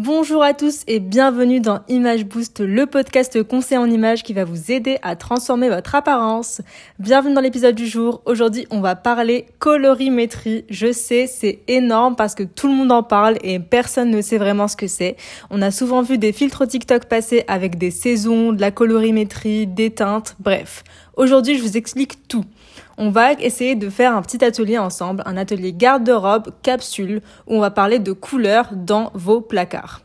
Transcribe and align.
Bonjour 0.00 0.44
à 0.44 0.54
tous 0.54 0.84
et 0.86 1.00
bienvenue 1.00 1.58
dans 1.58 1.80
Image 1.88 2.24
Boost, 2.24 2.60
le 2.60 2.86
podcast 2.86 3.42
conseil 3.42 3.78
en 3.78 3.90
images 3.90 4.22
qui 4.22 4.32
va 4.32 4.44
vous 4.44 4.70
aider 4.70 4.96
à 5.02 5.16
transformer 5.16 5.68
votre 5.68 5.96
apparence. 5.96 6.60
Bienvenue 7.00 7.34
dans 7.34 7.40
l'épisode 7.40 7.74
du 7.74 7.88
jour. 7.88 8.22
Aujourd'hui, 8.24 8.68
on 8.70 8.80
va 8.80 8.94
parler 8.94 9.46
colorimétrie. 9.58 10.64
Je 10.70 10.92
sais, 10.92 11.26
c'est 11.26 11.62
énorme 11.66 12.14
parce 12.14 12.36
que 12.36 12.44
tout 12.44 12.68
le 12.68 12.74
monde 12.74 12.92
en 12.92 13.02
parle 13.02 13.38
et 13.42 13.58
personne 13.58 14.12
ne 14.12 14.20
sait 14.20 14.38
vraiment 14.38 14.68
ce 14.68 14.76
que 14.76 14.86
c'est. 14.86 15.16
On 15.50 15.62
a 15.62 15.72
souvent 15.72 16.02
vu 16.02 16.16
des 16.16 16.32
filtres 16.32 16.68
TikTok 16.68 17.06
passer 17.06 17.42
avec 17.48 17.76
des 17.76 17.90
saisons, 17.90 18.52
de 18.52 18.60
la 18.60 18.70
colorimétrie, 18.70 19.66
des 19.66 19.90
teintes, 19.90 20.36
bref. 20.38 20.84
Aujourd'hui, 21.16 21.58
je 21.58 21.62
vous 21.64 21.76
explique 21.76 22.28
tout. 22.28 22.44
On 23.00 23.10
va 23.10 23.32
essayer 23.34 23.76
de 23.76 23.90
faire 23.90 24.16
un 24.16 24.22
petit 24.22 24.44
atelier 24.44 24.76
ensemble, 24.76 25.22
un 25.24 25.36
atelier 25.36 25.72
garde-robe 25.72 26.50
capsule 26.62 27.22
où 27.46 27.54
on 27.54 27.60
va 27.60 27.70
parler 27.70 28.00
de 28.00 28.10
couleurs 28.10 28.70
dans 28.72 29.12
vos 29.14 29.40
placards. 29.40 30.02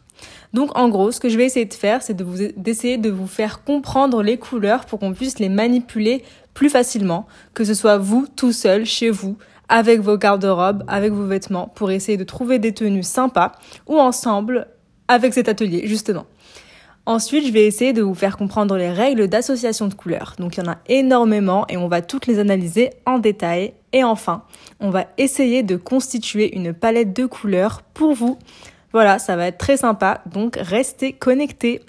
Donc 0.54 0.78
en 0.78 0.90
gros, 0.90 1.12
ce 1.12 1.20
que 1.20 1.28
je 1.28 1.36
vais 1.36 1.46
essayer 1.46 1.66
de 1.66 1.74
faire, 1.74 2.04
c'est 2.04 2.16
d'essayer 2.16 3.00
de 3.00 3.10
vous 3.10 3.26
faire 3.26 3.64
comprendre 3.64 4.22
les 4.22 4.38
couleurs 4.38 4.86
pour 4.86 5.00
qu'on 5.00 5.14
puisse 5.14 5.40
les 5.40 5.50
manipuler 5.50 6.24
plus 6.54 6.70
facilement, 6.70 7.26
que 7.56 7.64
ce 7.64 7.74
soit 7.74 7.98
vous 7.98 8.28
tout 8.28 8.52
seul 8.52 8.86
chez 8.86 9.10
vous 9.10 9.38
avec 9.70 10.00
vos 10.00 10.20
garde-robes, 10.20 10.84
avec 10.88 11.14
vos 11.14 11.26
vêtements 11.26 11.72
pour 11.74 11.90
essayer 11.90 12.20
de 12.20 12.24
trouver 12.24 12.60
des 12.60 12.76
tenues 12.76 13.02
sympas 13.02 13.54
ou 13.88 13.98
ensemble 13.98 14.68
avec 15.08 15.34
cet 15.34 15.50
atelier 15.50 15.88
justement. 15.88 16.28
Ensuite, 17.06 17.46
je 17.46 17.52
vais 17.52 17.66
essayer 17.66 17.92
de 17.92 18.02
vous 18.02 18.16
faire 18.16 18.38
comprendre 18.38 18.78
les 18.78 18.90
règles 18.90 19.28
d'association 19.28 19.88
de 19.88 19.94
couleurs. 19.94 20.36
Donc 20.40 20.56
il 20.56 20.64
y 20.64 20.68
en 20.68 20.72
a 20.72 20.78
énormément 20.88 21.66
et 21.68 21.76
on 21.76 21.90
va 21.90 22.02
toutes 22.02 22.28
les 22.28 22.40
analyser 22.40 22.92
en 23.06 23.20
détail. 23.20 23.74
Et 23.92 24.06
enfin, 24.06 24.44
on 24.80 24.90
va 24.90 25.08
essayer 25.18 25.64
de 25.64 25.76
constituer 25.76 26.56
une 26.56 26.74
palette 26.74 27.14
de 27.14 27.26
couleurs 27.26 27.82
pour 27.94 28.14
vous. 28.14 28.40
Voilà, 28.94 29.20
ça 29.20 29.36
va 29.36 29.48
être 29.48 29.58
très 29.58 29.76
sympa, 29.76 30.22
donc 30.32 30.56
restez 30.56 31.14
connectés. 31.14 31.82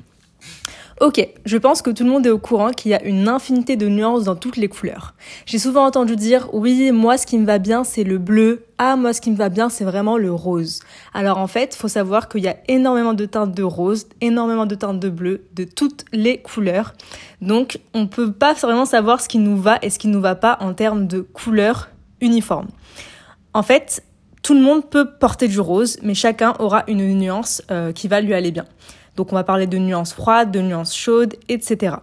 Ok, 1.00 1.28
je 1.44 1.56
pense 1.56 1.82
que 1.82 1.90
tout 1.90 2.04
le 2.04 2.10
monde 2.10 2.24
est 2.24 2.30
au 2.30 2.38
courant 2.38 2.70
qu'il 2.70 2.92
y 2.92 2.94
a 2.94 3.02
une 3.02 3.28
infinité 3.28 3.74
de 3.74 3.88
nuances 3.88 4.22
dans 4.22 4.36
toutes 4.36 4.56
les 4.56 4.68
couleurs. 4.68 5.14
J'ai 5.44 5.58
souvent 5.58 5.84
entendu 5.84 6.14
dire 6.14 6.48
oui, 6.52 6.92
moi 6.92 7.18
ce 7.18 7.26
qui 7.26 7.36
me 7.36 7.44
va 7.44 7.58
bien 7.58 7.82
c'est 7.82 8.04
le 8.04 8.18
bleu, 8.18 8.66
ah 8.78 8.94
moi 8.94 9.12
ce 9.12 9.20
qui 9.20 9.32
me 9.32 9.36
va 9.36 9.48
bien 9.48 9.68
c'est 9.68 9.82
vraiment 9.82 10.16
le 10.16 10.30
rose. 10.30 10.78
Alors 11.12 11.38
en 11.38 11.48
fait, 11.48 11.74
faut 11.74 11.88
savoir 11.88 12.28
qu'il 12.28 12.44
y 12.44 12.48
a 12.48 12.56
énormément 12.68 13.12
de 13.12 13.26
teintes 13.26 13.52
de 13.52 13.64
rose, 13.64 14.06
énormément 14.20 14.66
de 14.66 14.76
teintes 14.76 15.00
de 15.00 15.10
bleu, 15.10 15.42
de 15.54 15.64
toutes 15.64 16.04
les 16.12 16.38
couleurs. 16.38 16.94
Donc 17.40 17.80
on 17.92 18.06
peut 18.06 18.30
pas 18.30 18.54
vraiment 18.54 18.86
savoir 18.86 19.20
ce 19.20 19.28
qui 19.28 19.38
nous 19.38 19.56
va 19.56 19.80
et 19.82 19.90
ce 19.90 19.98
qui 19.98 20.06
nous 20.06 20.20
va 20.20 20.36
pas 20.36 20.58
en 20.60 20.74
termes 20.74 21.08
de 21.08 21.22
couleurs 21.22 21.88
uniformes. 22.20 22.68
En 23.52 23.64
fait, 23.64 24.04
tout 24.44 24.54
le 24.54 24.60
monde 24.60 24.88
peut 24.88 25.10
porter 25.10 25.48
du 25.48 25.58
rose, 25.58 25.96
mais 26.02 26.14
chacun 26.14 26.54
aura 26.58 26.84
une 26.86 27.18
nuance 27.18 27.62
euh, 27.70 27.92
qui 27.92 28.06
va 28.08 28.20
lui 28.20 28.34
aller 28.34 28.52
bien. 28.52 28.66
Donc 29.16 29.32
on 29.32 29.34
va 29.34 29.42
parler 29.42 29.66
de 29.66 29.78
nuances 29.78 30.12
froides, 30.12 30.50
de 30.50 30.60
nuances 30.60 30.94
chaudes, 30.94 31.34
etc. 31.48 31.96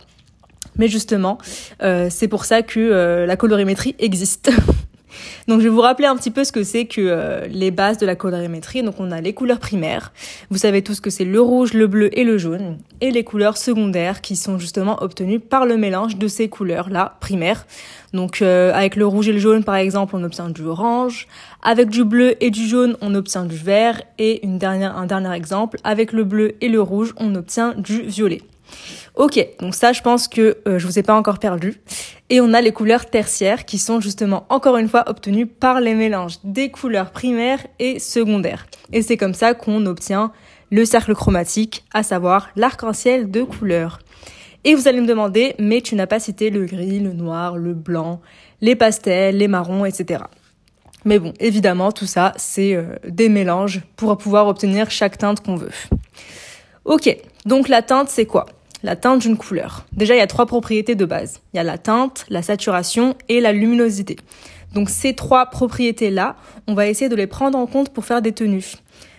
Mais 0.76 0.88
justement, 0.88 1.38
euh, 1.84 2.08
c'est 2.10 2.28
pour 2.28 2.46
ça 2.46 2.64
que 2.64 2.80
euh, 2.80 3.26
la 3.28 3.38
colorimétrie 3.38 3.96
existe. 4.00 4.52
Donc 5.48 5.60
je 5.60 5.66
vais 5.66 5.70
vous 5.70 5.82
rappeler 5.82 6.08
un 6.08 6.16
petit 6.16 6.32
peu 6.32 6.44
ce 6.44 6.52
que 6.52 6.64
c'est 6.64 6.86
que 6.86 7.02
euh, 7.02 7.48
les 7.48 7.72
bases 7.72 7.98
de 7.98 8.06
la 8.06 8.16
colorimétrie. 8.16 8.84
Donc 8.84 8.96
on 9.00 9.12
a 9.12 9.22
les 9.22 9.34
couleurs 9.34 9.60
primaires. 9.60 10.12
Vous 10.50 10.58
savez 10.58 10.82
tous 10.82 11.00
que 11.00 11.10
c'est 11.10 11.26
le 11.26 11.42
rouge, 11.42 11.74
le 11.74 11.88
bleu 11.88 12.18
et 12.18 12.24
le 12.24 12.38
jaune. 12.38 12.78
Et 13.02 13.12
les 13.12 13.24
couleurs 13.24 13.58
secondaires 13.58 14.22
qui 14.22 14.36
sont 14.36 14.60
justement 14.60 15.02
obtenues 15.02 15.40
par 15.40 15.66
le 15.66 15.78
mélange 15.78 16.18
de 16.18 16.28
ces 16.28 16.50
couleurs-là 16.50 17.18
primaires. 17.20 17.66
Donc 18.14 18.42
euh, 18.42 18.74
avec 18.74 18.96
le 18.96 19.06
rouge 19.06 19.28
et 19.30 19.34
le 19.34 19.40
jaune 19.40 19.64
par 19.64 19.76
exemple 19.76 20.16
on 20.16 20.24
obtient 20.24 20.50
du 20.50 20.64
orange. 20.64 21.28
Avec 21.64 21.90
du 21.90 22.04
bleu 22.04 22.36
et 22.44 22.50
du 22.50 22.68
jaune 22.68 22.98
on 23.02 23.16
obtient 23.16 23.46
du 23.46 23.56
vert. 23.56 24.02
Et 24.18 24.46
une 24.46 24.58
dernière, 24.58 24.98
un 24.98 25.06
dernier 25.06 25.34
exemple, 25.34 25.78
avec 25.84 26.12
le 26.12 26.24
bleu 26.24 26.54
et 26.62 26.70
le 26.70 26.82
rouge 26.82 27.14
on 27.18 27.36
obtient 27.36 27.74
du 27.78 28.02
violet. 28.02 28.42
Ok, 29.16 29.46
donc 29.60 29.76
ça 29.76 29.94
je 29.94 30.02
pense 30.02 30.28
que 30.28 30.58
euh, 30.68 30.80
je 30.80 30.88
vous 30.88 31.00
ai 31.00 31.04
pas 31.04 31.16
encore 31.16 31.40
perdu. 31.40 31.82
Et 32.30 32.40
on 32.40 32.54
a 32.54 32.62
les 32.62 32.72
couleurs 32.72 33.10
tertiaires 33.10 33.66
qui 33.66 33.78
sont 33.78 34.00
justement 34.00 34.46
encore 34.50 34.78
une 34.78 34.88
fois 34.88 35.04
obtenues 35.08 35.48
par 35.48 35.82
les 35.82 35.94
mélanges 35.94 36.38
des 36.44 36.72
couleurs 36.72 37.12
primaires 37.12 37.66
et 37.80 38.00
secondaires. 38.00 38.68
Et 38.94 39.02
c'est 39.02 39.18
comme 39.18 39.34
ça 39.34 39.54
qu'on 39.54 39.86
obtient 39.86 40.32
le 40.72 40.86
cercle 40.86 41.14
chromatique, 41.14 41.84
à 41.94 42.04
savoir 42.04 42.50
l'arc-en-ciel 42.56 43.30
de 43.30 43.44
couleurs. 43.44 44.00
Et 44.64 44.76
vous 44.76 44.88
allez 44.88 45.02
me 45.02 45.08
demander, 45.08 45.56
mais 45.60 45.82
tu 45.82 45.96
n'as 45.96 46.08
pas 46.08 46.20
cité 46.20 46.50
le 46.50 46.66
gris, 46.66 47.00
le 47.00 47.14
noir, 47.14 47.58
le 47.58 47.74
blanc, 47.74 48.22
les 48.62 48.76
pastels, 48.76 49.38
les 49.38 49.48
marrons, 49.48 49.86
etc. 49.86 50.24
Mais 51.04 51.18
bon, 51.20 51.34
évidemment, 51.40 51.92
tout 51.92 52.06
ça, 52.06 52.32
c'est 52.38 52.76
euh, 52.76 52.96
des 53.08 53.28
mélanges 53.28 53.82
pour 53.96 54.16
pouvoir 54.18 54.48
obtenir 54.48 54.92
chaque 54.92 55.18
teinte 55.18 55.44
qu'on 55.44 55.56
veut. 55.56 55.72
Ok, 56.86 57.16
donc 57.46 57.70
la 57.70 57.82
teinte, 57.82 58.10
c'est 58.10 58.26
quoi? 58.26 58.46
La 58.84 58.96
teinte 58.96 59.22
d'une 59.22 59.38
couleur. 59.38 59.86
Déjà, 59.94 60.16
il 60.16 60.18
y 60.18 60.22
a 60.22 60.28
trois 60.28 60.46
propriétés 60.46 60.96
de 60.96 61.06
base. 61.06 61.42
Il 61.54 61.58
y 61.58 61.60
a 61.60 61.64
la 61.64 61.78
teinte, 61.78 62.26
la 62.30 62.42
saturation 62.42 63.16
et 63.30 63.42
la 63.42 63.52
luminosité. 63.52 64.18
Donc 64.74 64.90
ces 64.90 65.14
trois 65.14 65.48
propriétés-là, 65.48 66.36
on 66.68 66.74
va 66.74 66.88
essayer 66.88 67.10
de 67.10 67.16
les 67.16 67.28
prendre 67.28 67.58
en 67.58 67.68
compte 67.68 67.90
pour 67.90 68.06
faire 68.06 68.22
des 68.22 68.32
tenues. 68.32 68.76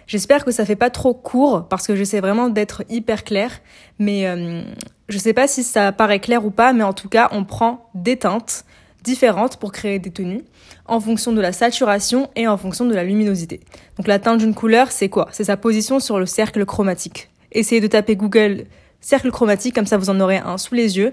J'espère 0.06 0.44
que 0.44 0.50
ça 0.50 0.64
fait 0.64 0.76
pas 0.76 0.90
trop 0.90 1.14
court 1.14 1.66
parce 1.68 1.86
que 1.86 1.94
j'essaie 1.94 2.20
vraiment 2.20 2.48
d'être 2.48 2.82
hyper 2.88 3.24
clair, 3.24 3.60
mais 3.98 4.26
euh, 4.26 4.62
je 5.08 5.18
sais 5.18 5.32
pas 5.32 5.46
si 5.46 5.62
ça 5.62 5.92
paraît 5.92 6.20
clair 6.20 6.44
ou 6.44 6.50
pas, 6.50 6.72
mais 6.72 6.84
en 6.84 6.92
tout 6.92 7.08
cas, 7.08 7.28
on 7.32 7.44
prend 7.44 7.90
des 7.94 8.16
teintes 8.16 8.64
différentes 9.04 9.56
pour 9.56 9.72
créer 9.72 9.98
des 9.98 10.10
tenues 10.10 10.44
en 10.86 11.00
fonction 11.00 11.32
de 11.32 11.40
la 11.40 11.52
saturation 11.52 12.30
et 12.36 12.46
en 12.48 12.56
fonction 12.56 12.84
de 12.84 12.94
la 12.94 13.04
luminosité. 13.04 13.60
Donc 13.96 14.06
la 14.06 14.18
teinte 14.18 14.38
d'une 14.38 14.54
couleur, 14.54 14.90
c'est 14.90 15.08
quoi? 15.08 15.28
C'est 15.32 15.44
sa 15.44 15.56
position 15.56 16.00
sur 16.00 16.18
le 16.18 16.26
cercle 16.26 16.64
chromatique. 16.64 17.28
Essayez 17.52 17.80
de 17.80 17.86
taper 17.86 18.16
Google 18.16 18.64
cercle 19.02 19.30
chromatique, 19.30 19.74
comme 19.74 19.84
ça 19.84 19.98
vous 19.98 20.08
en 20.08 20.18
aurez 20.20 20.38
un 20.38 20.56
sous 20.56 20.74
les 20.74 20.96
yeux 20.96 21.12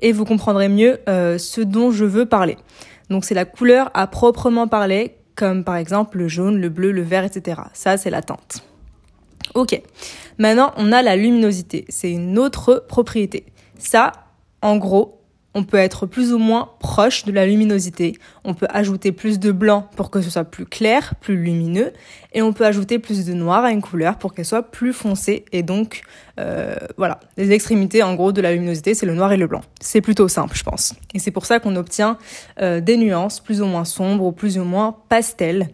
et 0.00 0.12
vous 0.12 0.24
comprendrez 0.24 0.68
mieux 0.68 1.00
euh, 1.08 1.38
ce 1.38 1.60
dont 1.60 1.90
je 1.90 2.04
veux 2.04 2.26
parler. 2.26 2.56
Donc 3.08 3.24
c'est 3.24 3.34
la 3.34 3.44
couleur 3.44 3.90
à 3.94 4.06
proprement 4.06 4.68
parler, 4.68 5.16
comme 5.34 5.64
par 5.64 5.76
exemple 5.76 6.18
le 6.18 6.28
jaune, 6.28 6.60
le 6.60 6.68
bleu, 6.68 6.92
le 6.92 7.02
vert, 7.02 7.24
etc. 7.24 7.62
Ça 7.72 7.96
c'est 7.96 8.10
la 8.10 8.22
teinte. 8.22 8.62
Ok. 9.54 9.80
Maintenant 10.38 10.72
on 10.76 10.92
a 10.92 11.02
la 11.02 11.16
luminosité. 11.16 11.84
C'est 11.88 12.12
une 12.12 12.38
autre 12.38 12.84
propriété. 12.88 13.46
Ça, 13.78 14.12
en 14.62 14.76
gros, 14.76 15.19
on 15.54 15.64
peut 15.64 15.78
être 15.78 16.06
plus 16.06 16.32
ou 16.32 16.38
moins 16.38 16.70
proche 16.78 17.24
de 17.24 17.32
la 17.32 17.46
luminosité. 17.46 18.16
On 18.44 18.54
peut 18.54 18.68
ajouter 18.70 19.10
plus 19.10 19.40
de 19.40 19.50
blanc 19.50 19.88
pour 19.96 20.10
que 20.10 20.22
ce 20.22 20.30
soit 20.30 20.44
plus 20.44 20.64
clair, 20.64 21.14
plus 21.20 21.36
lumineux, 21.36 21.92
et 22.32 22.42
on 22.42 22.52
peut 22.52 22.64
ajouter 22.64 22.98
plus 22.98 23.26
de 23.26 23.32
noir 23.32 23.64
à 23.64 23.72
une 23.72 23.82
couleur 23.82 24.16
pour 24.16 24.32
qu'elle 24.32 24.44
soit 24.44 24.70
plus 24.70 24.92
foncée. 24.92 25.44
Et 25.50 25.62
donc, 25.62 26.02
euh, 26.38 26.76
voilà, 26.96 27.18
les 27.36 27.50
extrémités 27.50 28.02
en 28.02 28.14
gros 28.14 28.32
de 28.32 28.40
la 28.40 28.52
luminosité, 28.52 28.94
c'est 28.94 29.06
le 29.06 29.14
noir 29.14 29.32
et 29.32 29.36
le 29.36 29.48
blanc. 29.48 29.62
C'est 29.80 30.00
plutôt 30.00 30.28
simple, 30.28 30.56
je 30.56 30.62
pense. 30.62 30.94
Et 31.14 31.18
c'est 31.18 31.32
pour 31.32 31.46
ça 31.46 31.58
qu'on 31.58 31.74
obtient 31.74 32.16
euh, 32.60 32.80
des 32.80 32.96
nuances 32.96 33.40
plus 33.40 33.60
ou 33.60 33.66
moins 33.66 33.84
sombres 33.84 34.24
ou 34.24 34.32
plus 34.32 34.56
ou 34.58 34.64
moins 34.64 34.96
pastels. 35.08 35.68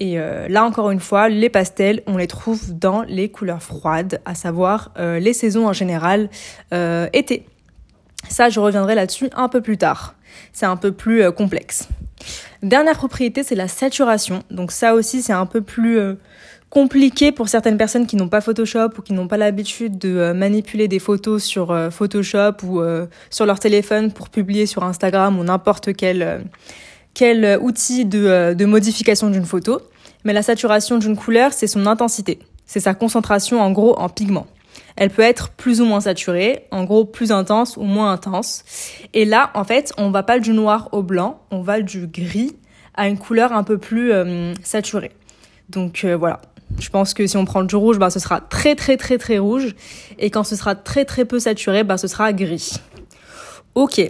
Et 0.00 0.18
euh, 0.18 0.48
là 0.48 0.64
encore 0.64 0.90
une 0.90 0.98
fois, 0.98 1.28
les 1.28 1.48
pastels, 1.48 2.02
on 2.08 2.16
les 2.16 2.26
trouve 2.26 2.76
dans 2.76 3.02
les 3.02 3.30
couleurs 3.30 3.62
froides, 3.62 4.20
à 4.24 4.34
savoir 4.34 4.92
les 4.98 5.32
saisons 5.32 5.68
en 5.68 5.72
général 5.72 6.28
été. 7.12 7.46
Ça, 8.28 8.48
je 8.48 8.60
reviendrai 8.60 8.94
là-dessus 8.94 9.28
un 9.34 9.48
peu 9.48 9.60
plus 9.60 9.78
tard. 9.78 10.14
C'est 10.52 10.66
un 10.66 10.76
peu 10.76 10.92
plus 10.92 11.22
euh, 11.22 11.30
complexe. 11.30 11.88
Dernière 12.62 12.96
propriété, 12.96 13.42
c'est 13.42 13.54
la 13.54 13.68
saturation. 13.68 14.42
Donc 14.50 14.72
ça 14.72 14.94
aussi, 14.94 15.22
c'est 15.22 15.32
un 15.32 15.46
peu 15.46 15.60
plus 15.60 15.98
euh, 15.98 16.14
compliqué 16.70 17.32
pour 17.32 17.48
certaines 17.48 17.76
personnes 17.76 18.06
qui 18.06 18.16
n'ont 18.16 18.28
pas 18.28 18.40
Photoshop 18.40 18.90
ou 18.98 19.02
qui 19.02 19.12
n'ont 19.12 19.28
pas 19.28 19.36
l'habitude 19.36 19.98
de 19.98 20.16
euh, 20.16 20.34
manipuler 20.34 20.88
des 20.88 20.98
photos 20.98 21.42
sur 21.42 21.76
Photoshop 21.90 22.64
ou 22.64 22.80
sur 23.30 23.46
leur 23.46 23.58
téléphone 23.58 24.12
pour 24.12 24.30
publier 24.30 24.66
sur 24.66 24.84
Instagram 24.84 25.38
ou 25.38 25.44
n'importe 25.44 25.94
quel, 25.94 26.44
quel 27.14 27.58
outil 27.60 28.04
de, 28.04 28.54
de 28.54 28.64
modification 28.64 29.28
d'une 29.28 29.44
photo. 29.44 29.82
Mais 30.24 30.32
la 30.32 30.42
saturation 30.42 30.98
d'une 30.98 31.16
couleur, 31.16 31.52
c'est 31.52 31.66
son 31.66 31.86
intensité. 31.86 32.38
C'est 32.66 32.80
sa 32.80 32.94
concentration 32.94 33.60
en 33.60 33.72
gros 33.72 33.98
en 33.98 34.08
pigments. 34.08 34.46
Elle 34.96 35.10
peut 35.10 35.22
être 35.22 35.50
plus 35.50 35.80
ou 35.80 35.84
moins 35.84 36.00
saturée, 36.00 36.64
en 36.70 36.84
gros 36.84 37.04
plus 37.04 37.32
intense 37.32 37.76
ou 37.76 37.82
moins 37.82 38.12
intense. 38.12 38.64
Et 39.14 39.24
là, 39.24 39.50
en 39.54 39.64
fait, 39.64 39.92
on 39.98 40.10
va 40.10 40.22
pas 40.22 40.38
du 40.38 40.52
noir 40.52 40.88
au 40.92 41.02
blanc, 41.02 41.40
on 41.50 41.62
va 41.62 41.80
du 41.80 42.06
gris 42.06 42.56
à 42.94 43.08
une 43.08 43.18
couleur 43.18 43.52
un 43.52 43.62
peu 43.62 43.78
plus 43.78 44.12
euh, 44.12 44.54
saturée. 44.62 45.12
Donc 45.68 46.04
euh, 46.04 46.16
voilà. 46.16 46.40
Je 46.78 46.88
pense 46.88 47.12
que 47.12 47.26
si 47.26 47.36
on 47.36 47.44
prend 47.44 47.64
du 47.64 47.76
rouge, 47.76 47.98
bah, 47.98 48.10
ce 48.10 48.18
sera 48.18 48.40
très 48.40 48.74
très 48.74 48.96
très 48.96 49.18
très 49.18 49.38
rouge. 49.38 49.74
Et 50.18 50.30
quand 50.30 50.44
ce 50.44 50.56
sera 50.56 50.74
très 50.74 51.04
très 51.04 51.24
peu 51.24 51.38
saturé, 51.38 51.84
bah, 51.84 51.98
ce 51.98 52.08
sera 52.08 52.32
gris. 52.32 52.72
Ok, 53.74 54.00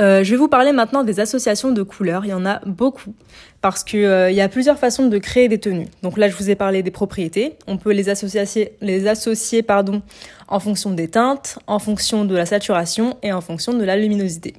euh, 0.00 0.22
je 0.22 0.30
vais 0.30 0.36
vous 0.36 0.48
parler 0.48 0.72
maintenant 0.72 1.02
des 1.02 1.20
associations 1.20 1.72
de 1.72 1.82
couleurs. 1.82 2.24
Il 2.24 2.28
y 2.28 2.34
en 2.34 2.46
a 2.46 2.60
beaucoup 2.66 3.14
parce 3.60 3.82
que 3.82 3.96
euh, 3.96 4.30
il 4.30 4.36
y 4.36 4.40
a 4.40 4.48
plusieurs 4.48 4.78
façons 4.78 5.08
de 5.08 5.18
créer 5.18 5.48
des 5.48 5.58
tenues. 5.58 5.88
Donc 6.02 6.16
là, 6.16 6.28
je 6.28 6.36
vous 6.36 6.50
ai 6.50 6.54
parlé 6.54 6.82
des 6.82 6.92
propriétés. 6.92 7.54
On 7.66 7.76
peut 7.76 7.92
les 7.92 8.08
associer, 8.08 8.72
les 8.80 9.08
associer 9.08 9.62
pardon, 9.62 10.02
en 10.46 10.60
fonction 10.60 10.90
des 10.90 11.08
teintes, 11.08 11.58
en 11.66 11.80
fonction 11.80 12.24
de 12.24 12.36
la 12.36 12.46
saturation 12.46 13.16
et 13.22 13.32
en 13.32 13.40
fonction 13.40 13.72
de 13.72 13.82
la 13.84 13.96
luminosité. 13.96 14.54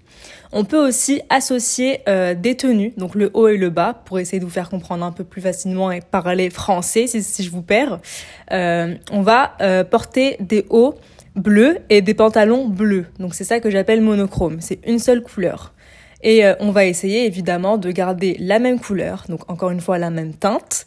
On 0.52 0.66
peut 0.66 0.86
aussi 0.86 1.22
associer 1.30 2.02
euh, 2.10 2.34
des 2.34 2.58
tenues, 2.58 2.94
donc 2.98 3.16
le 3.16 3.30
haut 3.34 3.48
et 3.48 3.58
le 3.58 3.70
bas, 3.70 4.02
pour 4.06 4.20
essayer 4.20 4.40
de 4.40 4.46
vous 4.46 4.52
faire 4.52 4.70
comprendre 4.70 5.06
un 5.06 5.12
peu 5.12 5.24
plus 5.24 5.42
facilement 5.42 5.92
et 5.92 6.02
parler 6.02 6.50
français 6.50 7.08
si, 7.08 7.24
si 7.24 7.44
je 7.44 7.52
vous 7.52 7.62
perds. 7.62 8.00
Euh, 8.52 8.96
on 9.12 9.22
va 9.22 9.54
porter 9.90 10.38
des 10.40 10.66
hauts 10.70 10.96
bleus 11.40 11.78
et 11.90 12.02
des 12.02 12.14
pantalons 12.14 12.68
bleus. 12.68 13.08
Donc 13.20 13.34
c'est 13.34 13.44
ça 13.44 13.60
que 13.60 13.70
j'appelle 13.70 14.02
monochrome. 14.02 14.58
C'est 14.60 14.80
une 14.86 15.00
seule 15.00 15.22
couleur. 15.22 15.74
Et 16.22 16.44
on 16.60 16.72
va 16.72 16.86
essayer 16.86 17.26
évidemment 17.26 17.78
de 17.78 17.92
garder 17.92 18.36
la 18.40 18.60
même 18.60 18.78
couleur, 18.80 19.24
donc 19.30 19.50
encore 19.50 19.72
une 19.72 19.80
fois 19.80 19.98
la 19.98 20.10
même 20.10 20.34
teinte, 20.34 20.86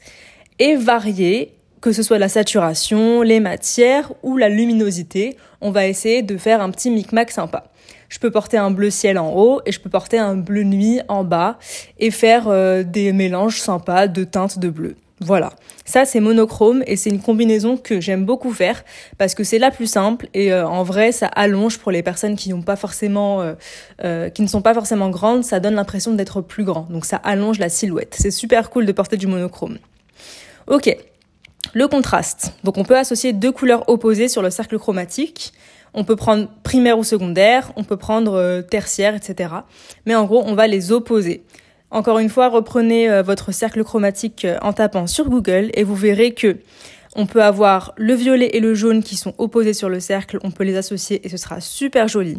et 0.58 0.76
varier 0.76 1.54
que 1.80 1.90
ce 1.90 2.02
soit 2.02 2.18
la 2.18 2.28
saturation, 2.28 3.22
les 3.22 3.40
matières 3.40 4.12
ou 4.22 4.36
la 4.36 4.50
luminosité. 4.50 5.38
On 5.62 5.70
va 5.70 5.86
essayer 5.86 6.20
de 6.20 6.36
faire 6.36 6.60
un 6.60 6.70
petit 6.70 6.90
micmac 6.90 7.30
sympa 7.30 7.72
je 8.12 8.18
peux 8.18 8.30
porter 8.30 8.58
un 8.58 8.70
bleu 8.70 8.90
ciel 8.90 9.18
en 9.18 9.32
haut 9.34 9.62
et 9.64 9.72
je 9.72 9.80
peux 9.80 9.88
porter 9.88 10.18
un 10.18 10.36
bleu 10.36 10.64
nuit 10.64 11.00
en 11.08 11.24
bas 11.24 11.58
et 11.98 12.10
faire 12.10 12.46
euh, 12.48 12.82
des 12.82 13.10
mélanges 13.14 13.58
sympas 13.58 14.06
de 14.06 14.24
teintes 14.24 14.58
de 14.58 14.68
bleu. 14.68 14.96
Voilà, 15.24 15.52
ça 15.84 16.04
c'est 16.04 16.20
monochrome 16.20 16.82
et 16.86 16.96
c'est 16.96 17.10
une 17.10 17.20
combinaison 17.20 17.76
que 17.76 18.00
j'aime 18.00 18.24
beaucoup 18.24 18.52
faire 18.52 18.84
parce 19.18 19.34
que 19.34 19.44
c'est 19.44 19.58
la 19.58 19.70
plus 19.70 19.86
simple 19.86 20.26
et 20.34 20.52
euh, 20.52 20.66
en 20.66 20.82
vrai 20.82 21.12
ça 21.12 21.26
allonge 21.26 21.78
pour 21.78 21.92
les 21.92 22.02
personnes 22.02 22.34
qui 22.34 22.50
n'ont 22.50 22.62
pas 22.62 22.74
forcément, 22.76 23.54
euh, 24.02 24.28
qui 24.30 24.42
ne 24.42 24.48
sont 24.48 24.62
pas 24.62 24.74
forcément 24.74 25.10
grandes, 25.10 25.44
ça 25.44 25.60
donne 25.60 25.74
l'impression 25.74 26.12
d'être 26.14 26.40
plus 26.40 26.64
grand, 26.64 26.88
donc 26.90 27.04
ça 27.04 27.16
allonge 27.16 27.58
la 27.58 27.68
silhouette. 27.68 28.16
C'est 28.18 28.32
super 28.32 28.68
cool 28.70 28.84
de 28.84 28.92
porter 28.92 29.16
du 29.16 29.28
monochrome. 29.28 29.78
Ok, 30.66 30.96
le 31.72 31.88
contraste. 31.88 32.54
Donc 32.64 32.78
on 32.78 32.84
peut 32.84 32.96
associer 32.96 33.32
deux 33.32 33.52
couleurs 33.52 33.88
opposées 33.88 34.28
sur 34.28 34.42
le 34.42 34.50
cercle 34.50 34.78
chromatique. 34.78 35.52
On 35.94 36.04
peut 36.04 36.16
prendre 36.16 36.48
primaire 36.62 36.98
ou 36.98 37.04
secondaire, 37.04 37.72
on 37.76 37.84
peut 37.84 37.96
prendre 37.96 38.34
euh, 38.34 38.62
tertiaire, 38.62 39.14
etc. 39.14 39.54
Mais 40.06 40.14
en 40.14 40.24
gros, 40.24 40.42
on 40.46 40.54
va 40.54 40.66
les 40.66 40.90
opposer. 40.90 41.44
Encore 41.92 42.18
une 42.18 42.30
fois, 42.30 42.48
reprenez 42.48 43.10
euh, 43.10 43.22
votre 43.22 43.52
cercle 43.52 43.84
chromatique 43.84 44.46
euh, 44.46 44.56
en 44.62 44.72
tapant 44.72 45.06
sur 45.06 45.28
Google 45.28 45.70
et 45.74 45.84
vous 45.84 45.94
verrez 45.94 46.32
que 46.32 46.56
on 47.14 47.26
peut 47.26 47.42
avoir 47.42 47.92
le 47.98 48.14
violet 48.14 48.48
et 48.54 48.60
le 48.60 48.72
jaune 48.72 49.02
qui 49.02 49.16
sont 49.16 49.34
opposés 49.36 49.74
sur 49.74 49.90
le 49.90 50.00
cercle, 50.00 50.38
on 50.42 50.50
peut 50.50 50.64
les 50.64 50.78
associer 50.78 51.20
et 51.26 51.28
ce 51.28 51.36
sera 51.36 51.60
super 51.60 52.08
joli. 52.08 52.38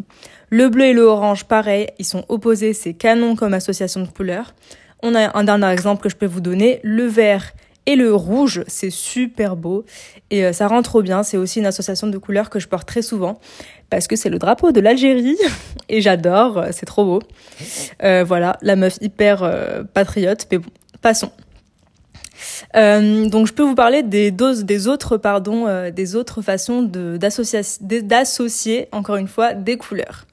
Le 0.50 0.68
bleu 0.68 0.86
et 0.86 0.92
le 0.92 1.02
orange, 1.02 1.44
pareil, 1.44 1.86
ils 2.00 2.04
sont 2.04 2.24
opposés, 2.28 2.72
c'est 2.72 2.94
canon 2.94 3.36
comme 3.36 3.54
association 3.54 4.00
de 4.00 4.08
couleurs. 4.08 4.56
On 5.04 5.14
a 5.14 5.38
un 5.38 5.44
dernier 5.44 5.70
exemple 5.70 6.02
que 6.02 6.08
je 6.08 6.16
peux 6.16 6.26
vous 6.26 6.40
donner, 6.40 6.80
le 6.82 7.04
vert 7.04 7.52
et 7.86 7.94
le 7.94 8.12
rouge, 8.12 8.64
c'est 8.66 8.90
super 8.90 9.54
beau 9.54 9.84
et 10.30 10.44
euh, 10.44 10.52
ça 10.52 10.66
rend 10.66 10.82
trop 10.82 11.02
bien. 11.02 11.22
C'est 11.22 11.36
aussi 11.36 11.60
une 11.60 11.66
association 11.66 12.08
de 12.08 12.18
couleurs 12.18 12.50
que 12.50 12.58
je 12.58 12.66
porte 12.66 12.88
très 12.88 13.02
souvent 13.02 13.38
parce 13.90 14.08
que 14.08 14.16
c'est 14.16 14.30
le 14.30 14.40
drapeau 14.40 14.72
de 14.72 14.80
l'Algérie 14.80 15.36
et 15.88 16.00
j'adore, 16.00 16.58
euh, 16.58 16.68
c'est 16.72 16.86
trop 16.86 17.04
beau. 17.04 17.22
Euh, 18.02 18.24
voilà, 18.26 18.58
la 18.62 18.76
meuf 18.76 18.98
hyper 19.00 19.48
patriote, 19.92 20.46
mais 20.50 20.58
bon, 20.58 20.70
passons. 21.00 21.30
donc 22.74 23.46
je 23.46 23.52
peux 23.52 23.62
vous 23.62 23.74
parler 23.74 24.02
des 24.02 24.30
doses, 24.30 24.64
des 24.64 24.88
autres 24.88 25.16
pardon, 25.16 25.90
des 25.90 26.16
autres 26.16 26.42
façons 26.42 26.82
d'associer 26.82 28.88
encore 28.92 29.16
une 29.16 29.28
fois 29.28 29.54
des 29.54 29.76
couleurs. 29.76 30.26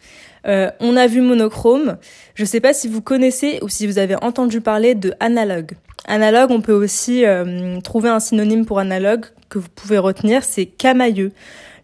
on 0.45 0.97
a 0.97 1.07
vu 1.07 1.21
monochrome. 1.21 1.97
Je 2.35 2.43
ne 2.43 2.47
sais 2.47 2.59
pas 2.59 2.73
si 2.73 2.87
vous 2.87 3.01
connaissez 3.01 3.59
ou 3.61 3.69
si 3.69 3.85
vous 3.85 3.99
avez 3.99 4.15
entendu 4.23 4.61
parler 4.61 4.95
de 4.95 5.13
analogue. 5.19 5.73
Analogue, 6.05 6.51
on 6.51 6.61
peut 6.61 6.73
aussi 6.73 7.25
euh, 7.25 7.79
trouver 7.81 8.09
un 8.09 8.19
synonyme 8.19 8.65
pour 8.65 8.79
analogue 8.79 9.25
que 9.49 9.59
vous 9.59 9.69
pouvez 9.69 9.97
retenir, 9.97 10.43
c'est 10.43 10.65
Camailleux, 10.65 11.31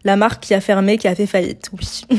la 0.04 0.16
marque 0.16 0.42
qui 0.42 0.54
a 0.54 0.60
fermé, 0.60 0.98
qui 0.98 1.06
a 1.06 1.14
fait 1.14 1.26
faillite. 1.26 1.70
Oui. 1.72 2.04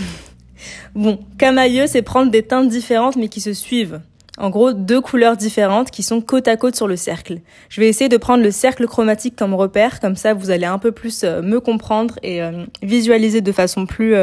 bon, 0.99 1.19
Camailleux, 1.37 1.87
c'est 1.87 2.01
prendre 2.01 2.31
des 2.31 2.43
teintes 2.43 2.69
différentes 2.69 3.15
mais 3.15 3.27
qui 3.27 3.41
se 3.41 3.53
suivent. 3.53 4.01
En 4.37 4.49
gros, 4.49 4.71
deux 4.71 5.01
couleurs 5.01 5.35
différentes 5.35 5.91
qui 5.91 6.01
sont 6.01 6.21
côte 6.21 6.47
à 6.47 6.55
côte 6.55 6.75
sur 6.75 6.87
le 6.87 6.95
cercle. 6.95 7.39
Je 7.67 7.81
vais 7.81 7.89
essayer 7.89 8.07
de 8.07 8.15
prendre 8.15 8.41
le 8.41 8.51
cercle 8.51 8.85
chromatique 8.87 9.35
comme 9.35 9.53
repère, 9.53 9.99
comme 9.99 10.15
ça 10.15 10.33
vous 10.33 10.49
allez 10.49 10.65
un 10.65 10.77
peu 10.77 10.93
plus 10.93 11.23
euh, 11.25 11.41
me 11.41 11.59
comprendre 11.59 12.17
et 12.23 12.41
euh, 12.41 12.63
visualiser 12.81 13.41
de 13.41 13.51
façon 13.51 13.85
plus 13.85 14.15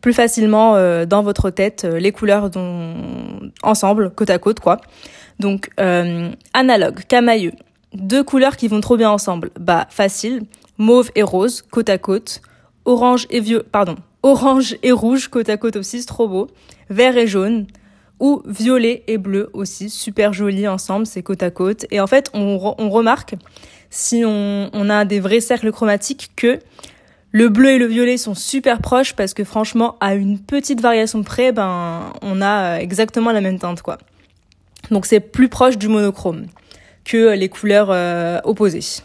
plus 0.00 0.12
facilement 0.12 0.74
dans 1.06 1.22
votre 1.22 1.50
tête 1.50 1.84
les 1.84 2.10
couleurs 2.10 2.50
dont 2.50 2.94
ensemble, 3.62 4.10
côte 4.10 4.30
à 4.30 4.38
côte 4.38 4.58
quoi. 4.58 4.80
Donc, 5.42 5.70
euh, 5.80 6.30
analogue, 6.54 7.00
camailleux. 7.08 7.52
Deux 7.94 8.22
couleurs 8.22 8.56
qui 8.56 8.68
vont 8.68 8.80
trop 8.80 8.96
bien 8.96 9.10
ensemble. 9.10 9.50
Bah, 9.58 9.86
facile. 9.90 10.42
Mauve 10.78 11.10
et 11.14 11.22
rose, 11.22 11.62
côte 11.62 11.88
à 11.88 11.98
côte. 11.98 12.40
Orange 12.84 13.26
et 13.28 13.40
vieux, 13.40 13.64
pardon. 13.70 13.96
Orange 14.22 14.76
et 14.82 14.92
rouge, 14.92 15.28
côte 15.28 15.48
à 15.48 15.56
côte 15.56 15.76
aussi, 15.76 16.00
c'est 16.00 16.06
trop 16.06 16.28
beau. 16.28 16.48
Vert 16.90 17.16
et 17.16 17.26
jaune. 17.26 17.66
Ou 18.20 18.40
violet 18.46 19.02
et 19.08 19.18
bleu 19.18 19.50
aussi, 19.52 19.90
super 19.90 20.32
joli 20.32 20.68
ensemble, 20.68 21.06
c'est 21.06 21.24
côte 21.24 21.42
à 21.42 21.50
côte. 21.50 21.86
Et 21.90 21.98
en 21.98 22.06
fait, 22.06 22.30
on, 22.34 22.56
remarque, 22.56 23.34
si 23.90 24.22
on, 24.24 24.70
on 24.72 24.88
a 24.90 25.04
des 25.04 25.18
vrais 25.18 25.40
cercles 25.40 25.72
chromatiques, 25.72 26.30
que 26.36 26.60
le 27.32 27.48
bleu 27.48 27.70
et 27.70 27.78
le 27.78 27.86
violet 27.86 28.18
sont 28.18 28.34
super 28.34 28.80
proches 28.80 29.14
parce 29.14 29.34
que 29.34 29.42
franchement, 29.42 29.96
à 30.00 30.14
une 30.14 30.38
petite 30.38 30.80
variation 30.80 31.22
près, 31.22 31.50
ben, 31.50 32.12
on 32.20 32.42
a 32.42 32.76
exactement 32.76 33.32
la 33.32 33.40
même 33.40 33.58
teinte, 33.58 33.82
quoi. 33.82 33.98
Donc 34.90 35.06
c'est 35.06 35.20
plus 35.20 35.48
proche 35.48 35.78
du 35.78 35.88
monochrome 35.88 36.46
que 37.04 37.34
les 37.34 37.48
couleurs 37.48 37.88
euh, 37.90 38.38
opposées. 38.44 39.02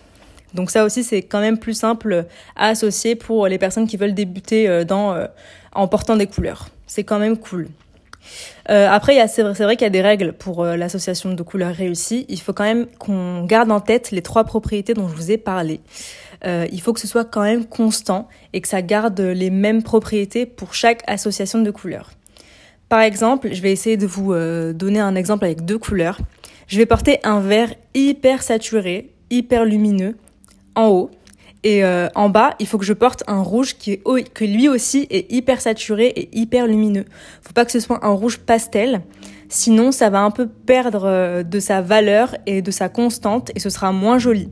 Donc 0.53 0.71
ça 0.71 0.85
aussi 0.85 1.03
c'est 1.03 1.21
quand 1.21 1.39
même 1.39 1.57
plus 1.57 1.73
simple 1.73 2.25
à 2.55 2.67
associer 2.67 3.15
pour 3.15 3.47
les 3.47 3.57
personnes 3.57 3.87
qui 3.87 3.97
veulent 3.97 4.13
débuter 4.13 4.67
euh, 4.67 4.83
dans 4.83 5.13
euh, 5.13 5.27
en 5.73 5.87
portant 5.87 6.15
des 6.15 6.27
couleurs. 6.27 6.69
C'est 6.87 7.03
quand 7.03 7.19
même 7.19 7.37
cool. 7.37 7.67
après, 8.67 9.25
c'est 9.27 9.43
vrai, 9.43 9.75
qu'il 9.75 9.85
y 9.85 9.87
a 9.87 9.89
des 9.89 10.01
règles 10.01 10.33
pour 10.33 10.65
l'association 10.65 11.33
de 11.33 11.43
couleurs 11.43 11.73
réussie. 11.73 12.25
Il 12.29 12.39
faut 12.39 12.53
quand 12.53 12.63
même 12.63 12.87
qu'on 12.97 13.43
garde 13.43 13.71
en 13.71 13.81
tête 13.81 14.11
les 14.11 14.21
trois 14.21 14.45
propriétés 14.45 14.93
dont 14.93 15.07
je 15.07 15.13
vous 15.13 15.31
ai 15.31 15.37
parlé. 15.37 15.81
il 16.45 16.81
faut 16.81 16.93
que 16.93 16.99
ce 17.01 17.07
soit 17.07 17.25
quand 17.25 17.43
même 17.43 17.65
constant 17.65 18.27
et 18.53 18.61
que 18.61 18.67
ça 18.67 18.81
garde 18.81 19.19
les 19.19 19.49
mêmes 19.49 19.83
propriétés 19.83 20.45
pour 20.45 20.73
chaque 20.73 21.03
association 21.07 21.61
de 21.61 21.71
couleurs. 21.71 22.11
Par 22.89 23.01
exemple, 23.01 23.49
je 23.51 23.61
vais 23.61 23.71
essayer 23.71 23.97
de 23.97 24.07
vous 24.07 24.33
euh, 24.33 24.71
donner 24.71 24.99
un 24.99 25.15
exemple 25.15 25.43
avec 25.43 25.65
deux 25.65 25.77
couleurs. 25.77 26.19
Je 26.67 26.77
vais 26.77 26.85
porter 26.85 27.19
un 27.23 27.41
vert 27.41 27.73
hyper 27.93 28.41
saturé, 28.41 29.11
hyper 29.29 29.65
lumineux 29.65 30.15
en 30.77 30.87
haut. 30.87 31.11
Et 31.63 31.83
euh, 31.83 32.07
en 32.15 32.29
bas, 32.29 32.55
il 32.59 32.67
faut 32.67 32.77
que 32.77 32.85
je 32.85 32.93
porte 32.93 33.23
un 33.27 33.41
rouge 33.41 33.75
qui 33.77 33.93
est 33.93 34.33
que 34.33 34.45
lui 34.45 34.69
aussi 34.69 35.07
est 35.09 35.31
hyper 35.31 35.59
saturé 35.59 36.07
et 36.07 36.29
hyper 36.37 36.67
lumineux. 36.67 37.05
Faut 37.41 37.53
pas 37.53 37.65
que 37.65 37.71
ce 37.71 37.79
soit 37.79 38.05
un 38.05 38.11
rouge 38.11 38.37
pastel, 38.37 39.01
sinon 39.49 39.91
ça 39.91 40.09
va 40.09 40.21
un 40.21 40.31
peu 40.31 40.47
perdre 40.47 41.05
euh, 41.05 41.43
de 41.43 41.59
sa 41.59 41.81
valeur 41.81 42.35
et 42.45 42.61
de 42.61 42.71
sa 42.71 42.89
constante 42.89 43.51
et 43.55 43.59
ce 43.59 43.69
sera 43.69 43.91
moins 43.91 44.19
joli. 44.19 44.49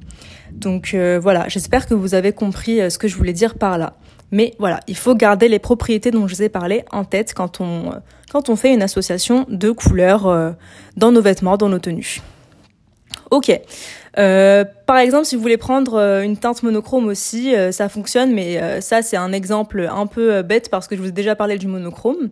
Donc 0.52 0.96
voilà, 1.22 1.50
j'espère 1.50 1.86
que 1.86 1.94
vous 1.94 2.16
avez 2.16 2.32
compris 2.32 2.80
ce 2.90 2.98
que 2.98 3.10
je 3.10 3.18
voulais 3.18 3.34
dire 3.34 3.56
par 3.56 3.78
là. 3.78 3.98
Mais 4.32 4.54
voilà, 4.60 4.80
il 4.88 4.98
faut 4.98 5.16
garder 5.16 5.48
les 5.48 5.60
propriétés 5.60 6.12
dont 6.12 6.28
je 6.28 6.36
vous 6.36 6.44
ai 6.44 6.50
parlé 6.50 6.84
en 6.92 7.04
tête 7.04 7.34
quand 7.34 7.62
on, 7.62 7.92
quand 8.32 8.50
on 8.50 8.56
fait 8.56 8.74
une 8.74 8.82
association 8.82 9.46
de 9.50 9.72
couleurs 9.72 10.28
euh, 10.28 10.52
dans 10.98 11.12
nos 11.12 11.22
vêtements, 11.22 11.58
dans 11.58 11.70
nos 11.70 11.80
tenues. 11.80 12.22
Ok. 13.32 13.50
Euh, 14.18 14.64
par 14.86 14.98
exemple, 14.98 15.26
si 15.26 15.36
vous 15.36 15.42
voulez 15.42 15.58
prendre 15.58 15.96
euh, 15.96 16.22
une 16.22 16.38
teinte 16.38 16.64
monochrome 16.64 17.08
aussi, 17.08 17.54
ça 17.72 17.90
fonctionne, 17.90 18.34
mais 18.34 18.82
ça 18.82 19.02
c'est 19.02 19.18
un 19.18 19.32
exemple 19.32 19.88
un 19.92 20.08
peu 20.08 20.42
bête 20.42 20.70
parce 20.70 20.88
que 20.88 20.96
je 20.96 21.02
vous 21.02 21.10
ai 21.10 21.14
déjà 21.14 21.36
parlé 21.36 21.58
du 21.58 21.68
monochrome. 21.68 22.30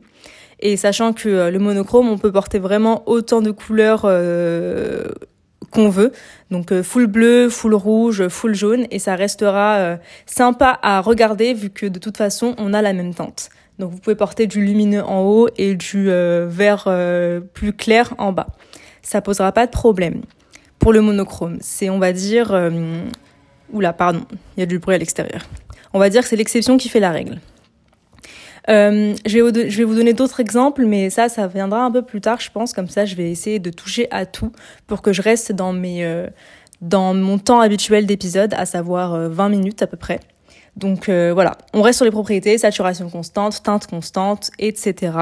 Et 0.59 0.77
sachant 0.77 1.13
que 1.13 1.49
le 1.49 1.59
monochrome, 1.59 2.07
on 2.07 2.17
peut 2.17 2.31
porter 2.31 2.59
vraiment 2.59 3.03
autant 3.05 3.41
de 3.41 3.51
couleurs 3.51 4.05
qu'on 5.73 5.89
veut. 5.89 6.11
Donc 6.51 6.71
euh, 6.71 6.83
full 6.83 7.07
bleu, 7.07 7.49
full 7.49 7.73
rouge, 7.73 8.27
full 8.27 8.55
jaune 8.55 8.85
et 8.91 8.99
ça 8.99 9.15
restera 9.15 9.75
euh, 9.77 9.97
sympa 10.25 10.79
à 10.81 11.01
regarder 11.01 11.53
vu 11.53 11.69
que 11.69 11.85
de 11.85 11.99
toute 11.99 12.17
façon 12.17 12.55
on 12.57 12.73
a 12.73 12.81
la 12.81 12.93
même 12.93 13.13
teinte. 13.13 13.49
Donc 13.79 13.91
vous 13.91 13.97
pouvez 13.97 14.15
porter 14.15 14.47
du 14.47 14.63
lumineux 14.63 15.03
en 15.03 15.21
haut 15.23 15.49
et 15.57 15.75
du 15.75 16.09
euh, 16.09 16.45
vert 16.47 16.87
plus 17.53 17.73
clair 17.73 18.13
en 18.17 18.31
bas. 18.31 18.47
Ça 19.01 19.21
posera 19.21 19.51
pas 19.51 19.65
de 19.65 19.71
problème. 19.71 20.21
Pour 20.83 20.93
le 20.93 21.01
monochrome, 21.01 21.57
c'est 21.61 21.89
on 21.89 21.97
va 21.97 22.11
dire 22.11 22.53
oula 23.71 23.93
pardon, 23.93 24.25
il 24.57 24.59
y 24.59 24.63
a 24.63 24.65
du 24.65 24.79
bruit 24.79 24.95
à 24.95 24.97
l'extérieur. 24.97 25.41
On 25.93 25.99
va 25.99 26.09
dire 26.09 26.23
que 26.23 26.27
c'est 26.27 26.35
l'exception 26.35 26.77
qui 26.77 26.89
fait 26.89 26.99
la 26.99 27.11
règle. 27.11 27.39
Euh, 28.69 29.13
je, 29.25 29.39
vais, 29.39 29.83
vous 29.83 29.95
donner 29.95 30.13
d'autres 30.13 30.39
exemples, 30.39 30.85
mais 30.85 31.09
ça, 31.09 31.29
ça 31.29 31.47
viendra 31.47 31.83
un 31.83 31.91
peu 31.91 32.01
plus 32.01 32.21
tard, 32.21 32.39
je 32.39 32.49
pense. 32.49 32.73
Comme 32.73 32.87
ça, 32.87 33.05
je 33.05 33.15
vais 33.15 33.29
essayer 33.29 33.59
de 33.59 33.69
toucher 33.69 34.07
à 34.11 34.25
tout 34.25 34.51
pour 34.87 35.01
que 35.01 35.13
je 35.13 35.21
reste 35.21 35.51
dans 35.51 35.73
mes, 35.73 36.05
euh, 36.05 36.27
dans 36.81 37.13
mon 37.13 37.37
temps 37.37 37.59
habituel 37.59 38.05
d'épisode, 38.05 38.53
à 38.53 38.65
savoir 38.65 39.29
20 39.29 39.45
euh, 39.45 39.49
minutes 39.49 39.81
à 39.81 39.87
peu 39.87 39.97
près. 39.97 40.19
Donc 40.75 41.07
euh, 41.07 41.31
voilà, 41.33 41.57
on 41.73 41.81
reste 41.81 41.97
sur 41.97 42.05
les 42.05 42.11
propriétés, 42.11 42.57
saturation 42.57 43.09
constante, 43.09 43.61
teinte 43.63 43.85
constante, 43.85 44.49
etc. 44.57 45.13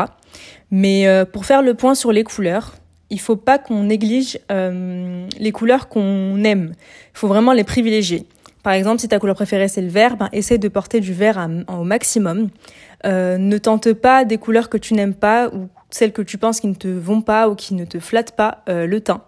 Mais 0.69 1.05
pour 1.33 1.45
faire 1.45 1.61
le 1.61 1.73
point 1.73 1.93
sur 1.93 2.13
les 2.13 2.23
couleurs, 2.23 2.75
il 3.11 3.19
faut 3.19 3.35
pas 3.35 3.59
qu'on 3.59 3.83
néglige 3.83 4.39
les 4.49 5.51
couleurs 5.51 5.87
qu'on 5.89 6.43
aime. 6.43 6.73
Il 7.13 7.17
faut 7.19 7.27
vraiment 7.27 7.53
les 7.53 7.63
privilégier. 7.63 8.25
Par 8.63 8.73
exemple, 8.73 9.01
si 9.01 9.07
ta 9.07 9.19
couleur 9.19 9.35
préférée 9.35 9.67
c'est 9.67 9.81
le 9.81 9.89
vert, 9.89 10.17
ben 10.17 10.29
essaie 10.31 10.57
de 10.57 10.67
porter 10.67 10.99
du 10.99 11.13
vert 11.13 11.47
au 11.67 11.83
maximum. 11.83 12.49
Euh, 13.05 13.37
ne 13.37 13.57
tente 13.57 13.93
pas 13.93 14.25
des 14.25 14.37
couleurs 14.37 14.69
que 14.69 14.77
tu 14.77 14.93
n'aimes 14.93 15.15
pas 15.15 15.49
ou 15.49 15.67
celles 15.89 16.13
que 16.13 16.21
tu 16.21 16.37
penses 16.37 16.59
qui 16.59 16.67
ne 16.67 16.75
te 16.75 16.87
vont 16.87 17.21
pas 17.21 17.49
ou 17.49 17.55
qui 17.55 17.73
ne 17.73 17.85
te 17.85 17.99
flattent 17.99 18.35
pas 18.35 18.63
le 18.67 18.99
teint. 18.99 19.21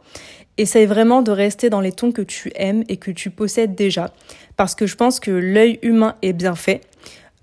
Essaye 0.57 0.85
vraiment 0.85 1.23
de 1.23 1.31
rester 1.31 1.69
dans 1.69 1.81
les 1.81 1.91
tons 1.91 2.11
que 2.11 2.21
tu 2.21 2.51
aimes 2.55 2.83
et 2.87 2.97
que 2.97 3.09
tu 3.09 3.31
possèdes 3.31 3.75
déjà. 3.75 4.11
Parce 4.55 4.75
que 4.75 4.85
je 4.85 4.95
pense 4.95 5.19
que 5.19 5.31
l'œil 5.31 5.79
humain 5.81 6.15
est 6.21 6.33
bien 6.33 6.55
fait. 6.55 6.81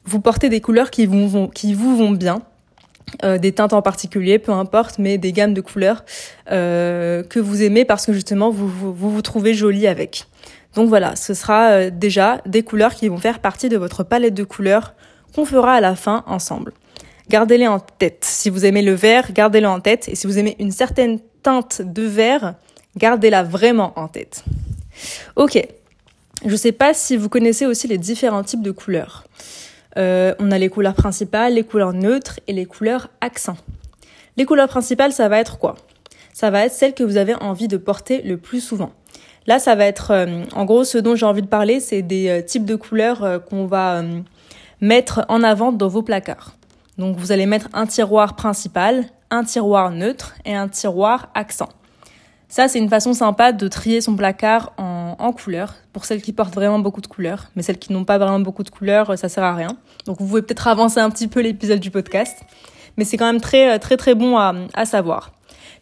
Vous 0.05 0.21
portez 0.21 0.49
des 0.49 0.61
couleurs 0.61 0.91
qui 0.91 1.07
vont, 1.07 1.49
qui 1.49 1.75
vous 1.75 1.97
vont 1.97 2.13
bien. 2.13 2.43
Euh, 3.25 3.39
des 3.39 3.53
teintes 3.53 3.73
en 3.73 3.83
particulier, 3.83 4.39
peu 4.39 4.53
importe, 4.53 4.99
mais 4.99 5.19
des 5.19 5.33
gammes 5.33 5.53
de 5.55 5.61
couleurs 5.61 6.05
euh, 6.53 7.25
que 7.25 7.41
vous 7.41 7.63
aimez 7.63 7.85
parce 7.85 8.07
que 8.07 8.13
justement 8.13 8.51
vous 8.51 8.69
vous, 8.69 8.93
vous, 8.93 9.23
trouvez 9.23 9.53
jolie 9.53 9.87
avec. 9.87 10.27
Donc 10.75 10.89
voilà, 10.89 11.17
ce 11.17 11.35
sera 11.35 11.71
euh, 11.71 11.91
déjà 11.91 12.41
des 12.47 12.63
couleurs 12.63 12.95
qui 12.95 13.09
vont 13.09 13.19
faire 13.19 13.41
partie 13.41 13.69
de 13.69 13.77
votre 13.77 14.05
palette 14.05 14.35
de 14.35 14.45
couleurs 14.45 14.95
qu'on 15.35 15.45
fera 15.45 15.75
à 15.75 15.81
la 15.81 15.97
fin 15.97 16.23
ensemble. 16.27 16.73
Gardez-les 17.29 17.67
en 17.67 17.81
tête. 17.81 18.25
Si 18.25 18.49
vous 18.49 18.65
aimez 18.65 18.83
le 18.83 18.95
vert, 18.95 19.33
gardez-le 19.33 19.69
en 19.69 19.81
tête. 19.81 20.09
Et 20.09 20.15
si 20.15 20.27
vous 20.27 20.39
aimez 20.39 20.57
une 20.61 20.73
certaine 20.73 21.19
teinte 21.43 21.83
de 21.83 22.03
vert, 22.03 22.55
Gardez-la 22.97 23.43
vraiment 23.43 23.93
en 23.97 24.09
tête. 24.09 24.45
Ok, 25.37 25.63
je 26.45 26.51
ne 26.51 26.57
sais 26.57 26.73
pas 26.73 26.93
si 26.93 27.17
vous 27.17 27.29
connaissez 27.29 27.67
aussi 27.67 27.87
les 27.87 27.99
différents 27.99 28.43
types 28.43 28.63
de 28.63 28.73
couleurs. 28.73 29.25
Euh, 29.99 30.35
on 30.39 30.51
a 30.51 30.59
les 30.59 30.69
couleurs 30.69 30.95
principales, 30.95 31.55
les 31.55 31.65
couleurs 31.65 31.93
neutres 31.93 32.41
et 32.47 32.53
les 32.53 32.67
couleurs 32.67 33.09
accents. 33.21 33.57
Les 34.37 34.45
couleurs 34.45 34.69
principales, 34.69 35.13
ça 35.13 35.29
va 35.29 35.39
être 35.39 35.59
quoi? 35.59 35.77
Ça 36.33 36.51
va 36.51 36.65
être 36.65 36.73
celles 36.73 36.95
que 36.95 37.03
vous 37.03 37.17
avez 37.17 37.35
envie 37.35 37.69
de 37.69 37.77
porter 37.77 38.23
le 38.23 38.37
plus 38.37 38.61
souvent. 38.61 38.93
Là, 39.47 39.59
ça 39.59 39.75
va 39.75 39.87
être, 39.87 40.13
euh, 40.13 40.45
en 40.55 40.65
gros, 40.65 40.85
ce 40.85 40.99
dont 40.99 41.17
j'ai 41.17 41.27
envie 41.27 41.43
de 41.43 41.49
parler, 41.49 41.81
c'est 41.81 42.03
des 42.03 42.29
euh, 42.29 42.43
types 42.43 42.65
de 42.65 42.77
couleurs 42.77 43.45
qu'on 43.49 43.67
va 43.67 44.03
mettre 44.81 45.25
en 45.29 45.43
avant 45.43 45.73
dans 45.73 45.89
vos 45.89 46.03
placards. 46.03 46.55
Donc, 46.99 47.17
vous 47.17 47.33
allez 47.33 47.47
mettre 47.47 47.69
un 47.73 47.87
tiroir 47.87 48.37
principal, 48.37 49.05
un 49.31 49.45
tiroir 49.45 49.91
neutre 49.91 50.35
et 50.45 50.55
un 50.55 50.69
tiroir 50.69 51.31
accent. 51.35 51.69
Ça, 52.51 52.67
c'est 52.67 52.81
une 52.81 52.89
façon 52.89 53.15
sympa 53.15 53.53
de 53.53 53.69
trier 53.69 54.01
son 54.01 54.17
placard 54.17 54.73
en, 54.77 55.00
en 55.19 55.33
couleurs, 55.33 55.75
pour 55.93 56.05
celles 56.05 56.23
qui 56.23 56.33
portent 56.33 56.55
vraiment 56.55 56.79
beaucoup 56.79 57.01
de 57.01 57.07
couleurs. 57.07 57.51
Mais 57.57 57.63
celles 57.63 57.79
qui 57.79 57.93
n'ont 57.93 58.05
pas 58.05 58.19
vraiment 58.19 58.41
beaucoup 58.41 58.63
de 58.63 58.71
couleurs, 58.71 59.19
ça 59.19 59.29
sert 59.29 59.45
à 59.45 59.55
rien. 59.55 59.77
Donc 60.07 60.21
vous 60.21 60.27
pouvez 60.27 60.43
peut-être 60.43 60.69
avancer 60.69 61.01
un 61.01 61.11
petit 61.11 61.29
peu 61.29 61.41
l'épisode 61.41 61.81
du 61.81 61.91
podcast. 61.91 62.39
Mais 62.97 63.05
c'est 63.05 63.17
quand 63.17 63.27
même 63.27 63.41
très 63.41 63.79
très 63.79 63.97
très 63.97 64.15
bon 64.15 64.37
à, 64.37 64.55
à 64.75 64.85
savoir. 64.85 65.33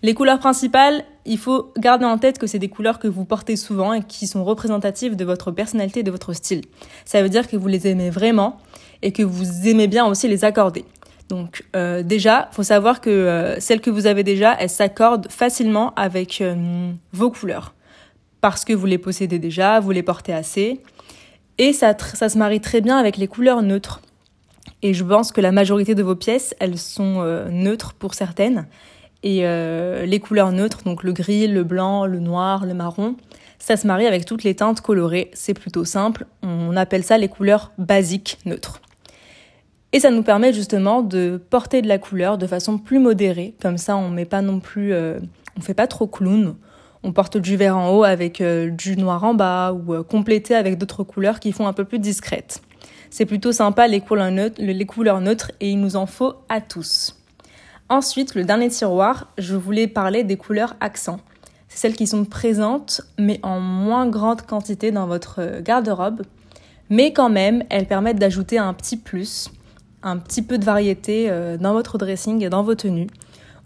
Les 0.02 0.14
couleurs 0.14 0.38
principales, 0.38 1.04
il 1.24 1.38
faut 1.38 1.72
garder 1.76 2.04
en 2.04 2.18
tête 2.18 2.38
que 2.38 2.46
c'est 2.46 2.60
des 2.60 2.68
couleurs 2.68 3.00
que 3.00 3.08
vous 3.08 3.24
portez 3.24 3.56
souvent 3.56 3.92
et 3.92 4.02
qui 4.02 4.28
sont 4.28 4.44
représentatives 4.44 5.16
de 5.16 5.24
votre 5.24 5.50
personnalité 5.50 6.00
et 6.00 6.02
de 6.04 6.10
votre 6.12 6.32
style. 6.32 6.62
Ça 7.04 7.20
veut 7.20 7.28
dire 7.28 7.48
que 7.48 7.56
vous 7.56 7.66
les 7.66 7.88
aimez 7.88 8.10
vraiment 8.10 8.58
et 9.02 9.10
que 9.12 9.24
vous 9.24 9.66
aimez 9.66 9.88
bien 9.88 10.06
aussi 10.06 10.28
les 10.28 10.44
accorder. 10.44 10.84
Donc 11.28 11.64
euh, 11.74 12.02
déjà, 12.02 12.48
faut 12.52 12.62
savoir 12.62 13.00
que 13.00 13.10
euh, 13.10 13.60
celles 13.60 13.80
que 13.80 13.90
vous 13.90 14.06
avez 14.06 14.22
déjà, 14.22 14.54
elles 14.58 14.70
s'accordent 14.70 15.30
facilement 15.30 15.92
avec 15.94 16.40
euh, 16.40 16.92
vos 17.12 17.30
couleurs 17.30 17.74
parce 18.40 18.64
que 18.64 18.72
vous 18.72 18.86
les 18.86 18.98
possédez 18.98 19.38
déjà, 19.38 19.80
vous 19.80 19.90
les 19.90 20.02
portez 20.02 20.32
assez 20.32 20.82
et 21.58 21.72
ça, 21.72 21.96
ça 21.98 22.28
se 22.28 22.38
marie 22.38 22.60
très 22.60 22.80
bien 22.80 22.96
avec 22.96 23.16
les 23.16 23.26
couleurs 23.26 23.62
neutres. 23.62 24.00
Et 24.82 24.94
je 24.94 25.02
pense 25.02 25.32
que 25.32 25.40
la 25.40 25.50
majorité 25.50 25.94
de 25.94 26.02
vos 26.02 26.14
pièces, 26.14 26.54
elles 26.60 26.78
sont 26.78 27.16
euh, 27.18 27.48
neutres 27.48 27.94
pour 27.94 28.14
certaines 28.14 28.66
et 29.24 29.42
les 29.42 30.20
couleurs 30.20 30.52
neutres, 30.52 30.84
donc 30.84 31.02
le 31.02 31.12
gris, 31.12 31.48
le 31.48 31.64
blanc, 31.64 32.06
le 32.06 32.20
noir, 32.20 32.64
le 32.64 32.72
marron, 32.72 33.16
ça 33.58 33.76
se 33.76 33.86
marie 33.86 34.06
avec 34.06 34.24
toutes 34.24 34.44
les 34.44 34.54
teintes 34.54 34.80
colorées. 34.80 35.30
C'est 35.34 35.54
plutôt 35.54 35.84
simple. 35.84 36.26
On 36.42 36.76
appelle 36.76 37.04
ça 37.04 37.18
les 37.18 37.28
couleurs 37.28 37.72
basiques 37.78 38.38
neutres. 38.44 38.80
Et 39.92 40.00
ça 40.00 40.10
nous 40.10 40.22
permet 40.22 40.52
justement 40.52 41.02
de 41.02 41.40
porter 41.50 41.82
de 41.82 41.88
la 41.88 41.98
couleur 41.98 42.38
de 42.38 42.46
façon 42.46 42.78
plus 42.78 42.98
modérée. 42.98 43.54
Comme 43.60 43.78
ça, 43.78 43.96
on 43.96 44.10
met 44.10 44.26
pas 44.26 44.42
non 44.42 44.60
plus, 44.60 44.92
euh, 44.92 45.18
on 45.56 45.60
fait 45.60 45.74
pas 45.74 45.86
trop 45.86 46.06
clown. 46.06 46.56
On 47.02 47.12
porte 47.12 47.36
du 47.36 47.56
vert 47.56 47.76
en 47.76 47.90
haut 47.90 48.04
avec 48.04 48.40
euh, 48.40 48.70
du 48.70 48.96
noir 48.96 49.24
en 49.24 49.34
bas 49.34 49.72
ou 49.72 49.94
euh, 49.94 50.02
complété 50.02 50.54
avec 50.54 50.78
d'autres 50.78 51.04
couleurs 51.04 51.40
qui 51.40 51.52
font 51.52 51.66
un 51.66 51.72
peu 51.72 51.84
plus 51.84 51.98
discrètes. 51.98 52.62
C'est 53.10 53.26
plutôt 53.26 53.52
sympa 53.52 53.88
les 53.88 54.00
couleurs, 54.00 54.30
neutres, 54.30 54.60
les 54.60 54.86
couleurs 54.86 55.20
neutres 55.20 55.52
et 55.60 55.70
il 55.70 55.80
nous 55.80 55.96
en 55.96 56.06
faut 56.06 56.34
à 56.48 56.60
tous. 56.60 57.16
Ensuite, 57.88 58.34
le 58.34 58.44
dernier 58.44 58.68
tiroir, 58.68 59.28
je 59.38 59.56
voulais 59.56 59.86
parler 59.86 60.24
des 60.24 60.36
couleurs 60.36 60.76
accents. 60.80 61.20
C'est 61.68 61.78
celles 61.78 61.96
qui 61.96 62.06
sont 62.06 62.24
présentes 62.24 63.00
mais 63.18 63.40
en 63.42 63.60
moins 63.60 64.08
grande 64.08 64.42
quantité 64.42 64.90
dans 64.90 65.06
votre 65.06 65.60
garde-robe. 65.60 66.22
Mais 66.90 67.12
quand 67.12 67.30
même, 67.30 67.64
elles 67.70 67.86
permettent 67.86 68.18
d'ajouter 68.18 68.58
un 68.58 68.74
petit 68.74 68.96
plus 68.96 69.50
un 70.02 70.16
petit 70.18 70.42
peu 70.42 70.58
de 70.58 70.64
variété 70.64 71.26
euh, 71.28 71.56
dans 71.56 71.72
votre 71.72 71.98
dressing 71.98 72.44
et 72.44 72.48
dans 72.48 72.62
vos 72.62 72.74
tenues. 72.74 73.08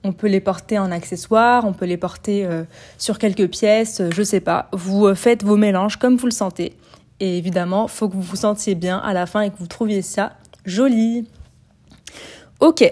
On 0.04 0.12
peut 0.12 0.26
les 0.26 0.40
porter 0.40 0.78
en 0.78 0.90
accessoires, 0.90 1.64
on 1.64 1.73
peut 1.73 1.85
les 1.85 1.97
porter 1.97 2.44
euh, 2.44 2.64
sur 2.99 3.18
quelques 3.18 3.49
pièces, 3.49 4.00
euh, 4.00 4.11
je 4.12 4.23
sais 4.23 4.40
pas. 4.40 4.68
Vous 4.73 5.14
faites 5.14 5.44
vos 5.44 5.56
mélanges 5.56 5.97
comme 5.97 6.16
vous 6.16 6.26
le 6.26 6.32
sentez. 6.32 6.75
Et 7.21 7.38
évidemment, 7.38 7.87
faut 7.88 8.09
que 8.09 8.14
vous 8.14 8.23
vous 8.23 8.37
sentiez 8.37 8.75
bien 8.75 8.99
à 8.99 9.12
la 9.12 9.26
fin 9.26 9.42
et 9.42 9.50
que 9.50 9.59
vous 9.59 9.66
trouviez 9.66 10.02
ça 10.02 10.32
joli. 10.64 11.26
Ok. 12.61 12.82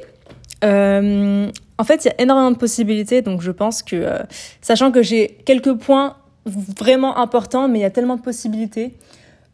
en 0.63 1.85
fait, 1.85 2.05
il 2.05 2.09
y 2.09 2.11
a 2.11 2.21
énormément 2.21 2.51
de 2.51 2.57
possibilités, 2.57 3.23
donc 3.23 3.41
je 3.41 3.51
pense 3.51 3.83
que, 3.83 4.19
sachant 4.61 4.93
que 4.93 5.03
j'ai 5.03 5.39
quelques 5.45 5.75
points 5.75 6.17
vraiment 6.47 7.19
importants, 7.19 7.69
mais 7.69 7.81
il 7.81 7.83
y 7.83 7.87
a 7.87 7.91
tellement 7.91 8.17
de 8.17 8.23
possibilités, 8.23 8.95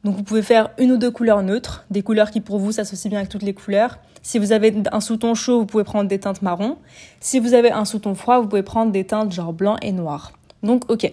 donc 0.07 0.15
vous 0.15 0.23
pouvez 0.23 0.43
faire 0.43 0.71
une 0.79 0.93
ou 0.93 0.99
deux 0.99 1.11
couleurs 1.11 1.43
neutres, 1.43 1.85
des 1.91 2.01
couleurs 2.01 2.31
qui 2.31 2.41
pour 2.41 2.61
vous 2.61 2.71
s'associent 2.71 3.11
bien 3.11 3.19
avec 3.19 3.29
toutes 3.29 3.43
les 3.43 3.55
couleurs. 3.55 3.99
Si 4.23 4.39
vous 4.39 4.53
avez 4.53 4.73
un 4.93 5.01
sous-ton 5.01 5.35
chaud, 5.35 5.59
vous 5.59 5.67
pouvez 5.67 5.83
prendre 5.83 6.09
des 6.09 6.21
teintes 6.21 6.43
marron. 6.43 6.79
Si 7.19 7.41
vous 7.41 7.55
avez 7.55 7.73
un 7.73 7.85
sous-ton 7.85 8.15
froid, 8.15 8.39
vous 8.39 8.47
pouvez 8.47 8.63
prendre 8.63 8.93
des 8.93 9.03
teintes 9.03 9.33
genre 9.33 9.53
blanc 9.53 9.77
et 9.83 9.91
noir. 9.91 10.31
Donc 10.63 10.89
ok, 10.89 11.13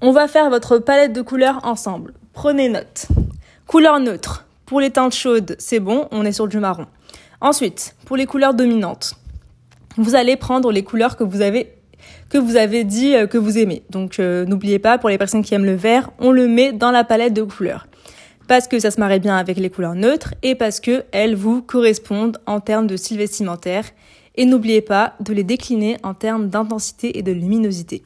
on 0.00 0.10
va 0.10 0.26
faire 0.26 0.50
votre 0.50 0.78
palette 0.78 1.12
de 1.12 1.22
couleurs 1.22 1.60
ensemble. 1.62 2.12
Prenez 2.32 2.68
note. 2.68 3.06
Couleur 3.68 4.00
neutre. 4.00 4.46
Pour 4.66 4.80
les 4.80 4.90
teintes 4.90 5.14
chaudes, 5.14 5.54
c'est 5.60 5.78
bon, 5.78 6.08
on 6.10 6.24
est 6.24 6.32
sur 6.32 6.48
du 6.48 6.58
marron. 6.58 6.86
Ensuite, 7.40 7.94
pour 8.04 8.16
les 8.16 8.26
couleurs 8.26 8.54
dominantes, 8.54 9.14
vous 9.96 10.16
allez 10.16 10.34
prendre 10.34 10.72
les 10.72 10.82
couleurs 10.82 11.16
que 11.16 11.22
vous 11.22 11.40
avez 11.40 11.70
que 12.30 12.38
vous 12.38 12.56
avez 12.56 12.82
dit 12.82 13.14
euh, 13.14 13.28
que 13.28 13.38
vous 13.38 13.58
aimez. 13.58 13.84
Donc 13.90 14.18
euh, 14.18 14.44
n'oubliez 14.44 14.80
pas, 14.80 14.98
pour 14.98 15.08
les 15.08 15.18
personnes 15.18 15.44
qui 15.44 15.54
aiment 15.54 15.64
le 15.64 15.76
vert, 15.76 16.10
on 16.18 16.32
le 16.32 16.48
met 16.48 16.72
dans 16.72 16.90
la 16.90 17.04
palette 17.04 17.32
de 17.32 17.44
couleurs 17.44 17.86
parce 18.46 18.68
que 18.68 18.78
ça 18.78 18.90
se 18.90 19.00
marie 19.00 19.20
bien 19.20 19.36
avec 19.36 19.58
les 19.58 19.70
couleurs 19.70 19.94
neutres 19.94 20.34
et 20.42 20.54
parce 20.54 20.80
que 20.80 21.04
elles 21.12 21.34
vous 21.34 21.62
correspondent 21.62 22.38
en 22.46 22.60
termes 22.60 22.86
de 22.86 22.96
style 22.96 23.18
vestimentaire. 23.18 23.84
Et 24.36 24.46
n'oubliez 24.46 24.80
pas 24.80 25.14
de 25.20 25.32
les 25.32 25.44
décliner 25.44 25.96
en 26.02 26.12
termes 26.12 26.48
d'intensité 26.48 27.18
et 27.18 27.22
de 27.22 27.32
luminosité. 27.32 28.02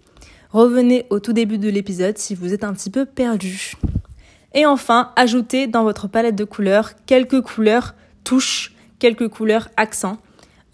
Revenez 0.51 1.07
au 1.11 1.21
tout 1.21 1.33
début 1.33 1.59
de 1.59 1.71
l'épisode 1.71 2.19
si 2.19 2.35
vous 2.35 2.53
êtes 2.53 2.65
un 2.65 2.75
petit 2.75 2.91
peu 2.91 3.07
perdu. 3.07 3.73
Et 4.55 4.67
enfin, 4.67 5.13
ajoutez 5.17 5.67
dans 5.67 5.85
votre 5.85 6.09
palette 6.09 6.37
de 6.37 6.45
couleurs 6.45 6.93
quelques 7.07 7.41
couleurs 7.41 7.95
touches, 8.25 8.75
quelques 8.99 9.29
couleurs 9.29 9.69
accents 9.77 10.19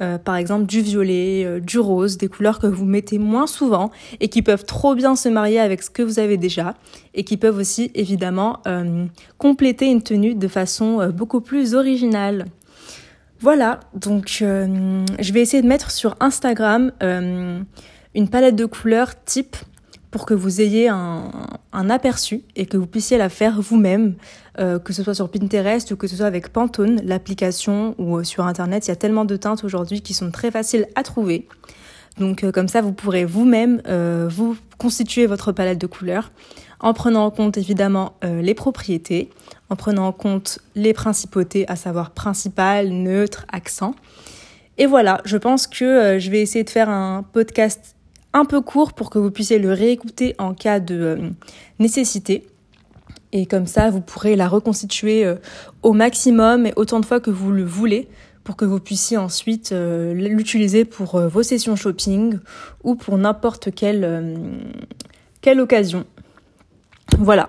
euh, 0.04 0.18
par 0.18 0.36
exemple 0.36 0.66
du 0.66 0.80
violet, 0.80 1.44
euh, 1.44 1.60
du 1.60 1.78
rose, 1.78 2.18
des 2.18 2.28
couleurs 2.28 2.58
que 2.58 2.66
vous 2.66 2.84
mettez 2.84 3.18
moins 3.18 3.46
souvent 3.46 3.90
et 4.20 4.28
qui 4.28 4.42
peuvent 4.42 4.64
trop 4.64 4.94
bien 4.94 5.16
se 5.16 5.28
marier 5.28 5.58
avec 5.58 5.82
ce 5.82 5.90
que 5.90 6.02
vous 6.02 6.18
avez 6.18 6.36
déjà 6.36 6.74
et 7.14 7.24
qui 7.24 7.36
peuvent 7.36 7.56
aussi 7.58 7.90
évidemment 7.94 8.60
euh, 8.66 9.06
compléter 9.38 9.86
une 9.86 10.02
tenue 10.02 10.34
de 10.34 10.48
façon 10.48 11.08
beaucoup 11.08 11.40
plus 11.40 11.74
originale. 11.74 12.46
Voilà, 13.40 13.80
donc 13.94 14.28
je 14.38 15.32
vais 15.32 15.40
essayer 15.40 15.62
de 15.62 15.68
mettre 15.68 15.90
sur 15.90 16.16
Instagram 16.20 16.92
une 17.02 18.28
palette 18.30 18.56
de 18.56 18.64
couleurs 18.64 19.22
type 19.24 19.56
pour 20.14 20.26
que 20.26 20.34
vous 20.34 20.60
ayez 20.60 20.86
un, 20.86 21.90
aperçu 21.90 22.42
et 22.54 22.66
que 22.66 22.76
vous 22.76 22.86
puissiez 22.86 23.18
la 23.18 23.28
faire 23.28 23.60
vous-même, 23.60 24.14
euh, 24.60 24.78
que 24.78 24.92
ce 24.92 25.02
soit 25.02 25.14
sur 25.14 25.28
Pinterest 25.28 25.90
ou 25.90 25.96
que 25.96 26.06
ce 26.06 26.14
soit 26.14 26.26
avec 26.26 26.50
Pantone, 26.50 27.00
l'application 27.04 27.96
ou 27.98 28.18
euh, 28.18 28.22
sur 28.22 28.46
Internet. 28.46 28.86
Il 28.86 28.90
y 28.90 28.92
a 28.92 28.96
tellement 28.96 29.24
de 29.24 29.34
teintes 29.34 29.64
aujourd'hui 29.64 30.02
qui 30.02 30.14
sont 30.14 30.30
très 30.30 30.52
faciles 30.52 30.86
à 30.94 31.02
trouver. 31.02 31.48
Donc 32.20 32.44
euh, 32.44 32.52
comme 32.52 32.68
ça, 32.68 32.80
vous 32.80 32.92
pourrez 32.92 33.24
vous-même 33.24 33.82
vous 34.28 34.56
constituer 34.78 35.26
votre 35.26 35.50
palette 35.50 35.80
de 35.80 35.88
couleurs 35.88 36.30
en 36.78 36.94
prenant 36.94 37.24
en 37.24 37.32
compte 37.32 37.58
évidemment 37.58 38.14
les 38.22 38.54
propriétés, 38.54 39.30
en 39.68 39.74
prenant 39.74 40.06
en 40.06 40.12
compte 40.12 40.60
les 40.76 40.92
principautés, 40.92 41.68
à 41.68 41.74
savoir 41.74 42.12
principal, 42.12 42.90
neutre, 42.90 43.46
accent. 43.50 43.96
Et 44.78 44.86
voilà, 44.86 45.20
je 45.24 45.36
pense 45.38 45.66
que 45.66 46.20
je 46.20 46.30
vais 46.30 46.40
essayer 46.40 46.62
de 46.62 46.70
faire 46.70 46.88
un 46.88 47.24
podcast 47.32 47.96
un 48.34 48.44
peu 48.44 48.60
court 48.60 48.92
pour 48.92 49.08
que 49.08 49.18
vous 49.18 49.30
puissiez 49.30 49.58
le 49.58 49.72
réécouter 49.72 50.34
en 50.38 50.52
cas 50.52 50.80
de 50.80 50.94
euh, 50.94 51.30
nécessité. 51.78 52.46
Et 53.32 53.46
comme 53.46 53.66
ça, 53.66 53.90
vous 53.90 54.00
pourrez 54.00 54.36
la 54.36 54.48
reconstituer 54.48 55.24
euh, 55.24 55.36
au 55.82 55.92
maximum 55.92 56.66
et 56.66 56.72
autant 56.76 57.00
de 57.00 57.06
fois 57.06 57.20
que 57.20 57.30
vous 57.30 57.52
le 57.52 57.64
voulez 57.64 58.08
pour 58.42 58.56
que 58.56 58.66
vous 58.66 58.80
puissiez 58.80 59.16
ensuite 59.16 59.72
euh, 59.72 60.12
l'utiliser 60.12 60.84
pour 60.84 61.18
vos 61.18 61.42
sessions 61.42 61.76
shopping 61.76 62.38
ou 62.82 62.94
pour 62.94 63.16
n'importe 63.16 63.74
quelle, 63.74 64.60
quelle 65.40 65.60
occasion. 65.60 66.04
Voilà. 67.18 67.48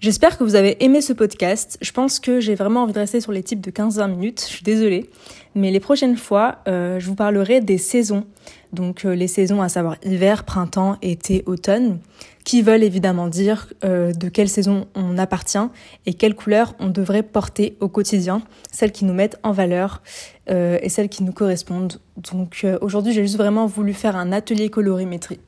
J'espère 0.00 0.38
que 0.38 0.44
vous 0.44 0.54
avez 0.54 0.82
aimé 0.84 1.00
ce 1.00 1.12
podcast. 1.12 1.78
Je 1.80 1.90
pense 1.90 2.20
que 2.20 2.38
j'ai 2.38 2.54
vraiment 2.54 2.82
envie 2.82 2.92
de 2.92 2.98
rester 2.98 3.20
sur 3.20 3.32
les 3.32 3.42
types 3.42 3.60
de 3.60 3.70
15-20 3.70 4.10
minutes. 4.10 4.40
Je 4.46 4.52
suis 4.54 4.62
désolée. 4.62 5.10
Mais 5.54 5.70
les 5.70 5.80
prochaines 5.80 6.16
fois, 6.16 6.58
euh, 6.68 7.00
je 7.00 7.06
vous 7.06 7.14
parlerai 7.14 7.60
des 7.60 7.78
saisons. 7.78 8.24
Donc 8.72 9.04
euh, 9.04 9.14
les 9.14 9.26
saisons 9.26 9.62
à 9.62 9.68
savoir 9.68 9.96
hiver, 10.04 10.44
printemps, 10.44 10.96
été, 11.02 11.42
automne, 11.46 11.98
qui 12.44 12.62
veulent 12.62 12.82
évidemment 12.82 13.28
dire 13.28 13.72
euh, 13.84 14.12
de 14.12 14.28
quelle 14.28 14.48
saison 14.48 14.86
on 14.94 15.16
appartient 15.16 15.66
et 16.06 16.14
quelles 16.14 16.34
couleurs 16.34 16.74
on 16.78 16.88
devrait 16.88 17.22
porter 17.22 17.76
au 17.80 17.88
quotidien, 17.88 18.42
celles 18.70 18.92
qui 18.92 19.04
nous 19.04 19.14
mettent 19.14 19.38
en 19.42 19.52
valeur 19.52 20.02
et 20.46 20.90
celles 20.90 21.08
qui 21.08 21.24
nous 21.24 21.32
correspondent. 21.32 21.98
Donc 22.18 22.66
aujourd'hui, 22.82 23.14
j'ai 23.14 23.22
juste 23.22 23.38
vraiment 23.38 23.64
voulu 23.64 23.94
faire 23.94 24.14
un 24.14 24.30
atelier 24.30 24.68
colorimétrie 24.68 25.40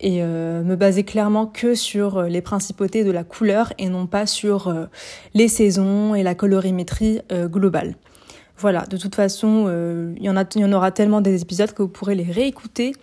et 0.00 0.22
euh, 0.22 0.62
me 0.62 0.76
baser 0.76 1.04
clairement 1.04 1.46
que 1.46 1.74
sur 1.74 2.18
euh, 2.18 2.28
les 2.28 2.42
principautés 2.42 3.04
de 3.04 3.10
la 3.10 3.24
couleur 3.24 3.72
et 3.78 3.88
non 3.88 4.06
pas 4.06 4.26
sur 4.26 4.68
euh, 4.68 4.86
les 5.34 5.48
saisons 5.48 6.14
et 6.14 6.22
la 6.22 6.34
colorimétrie 6.34 7.20
globale. 7.30 7.94
Voilà, 8.58 8.84
de 8.86 8.96
toute 8.96 9.14
façon, 9.14 9.68
il 10.16 10.22
y, 10.22 10.26
y 10.26 10.64
en 10.64 10.72
aura 10.72 10.90
tellement 10.90 11.20
des 11.20 11.42
épisodes 11.42 11.72
que 11.72 11.82
vous 11.82 11.88
pourrez 11.88 12.14
les 12.14 12.24
réécouter. 12.24 12.94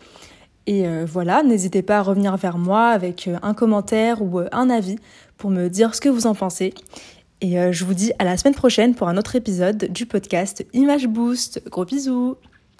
Et 0.65 0.85
voilà, 1.05 1.43
n'hésitez 1.43 1.83
pas 1.83 1.99
à 1.99 2.01
revenir 2.01 2.35
vers 2.37 2.57
moi 2.57 2.87
avec 2.87 3.29
un 3.43 3.53
commentaire 3.53 4.23
ou 4.23 4.39
un 4.51 4.69
avis 4.71 4.97
pour 5.37 5.51
me 5.51 5.67
dire 5.67 5.93
ce 5.93 6.01
que 6.01 6.09
vous 6.09 6.25
en 6.25 6.33
pensez. 6.33 6.73
Et 7.41 7.71
je 7.71 7.85
vous 7.85 7.93
dis 7.93 8.13
à 8.17 8.23
la 8.23 8.35
semaine 8.35 8.55
prochaine 8.55 8.95
pour 8.95 9.09
un 9.09 9.17
autre 9.17 9.35
épisode 9.35 9.91
du 9.91 10.07
podcast 10.07 10.65
Image 10.73 11.07
Boost. 11.07 11.61
Gros 11.69 11.85
bisous 11.85 12.35